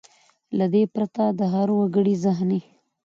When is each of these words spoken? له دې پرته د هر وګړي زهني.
له 0.57 0.65
دې 0.73 0.83
پرته 0.93 1.23
د 1.39 1.41
هر 1.53 1.67
وګړي 1.77 2.15
زهني. 2.23 2.61